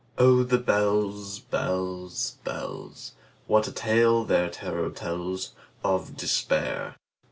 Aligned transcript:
Oh, 0.17 0.41
the 0.41 0.57
bells, 0.57 1.37
bells, 1.41 2.37
bells! 2.43 3.11
What 3.45 3.67
a 3.67 3.71
tale 3.71 4.23
their 4.25 4.49
terror 4.49 4.89
tellsOf 4.89 6.17
Despair! 6.17 6.95